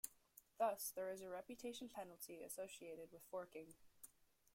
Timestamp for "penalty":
1.87-2.41